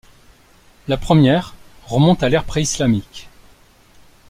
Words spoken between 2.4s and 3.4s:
préislamique.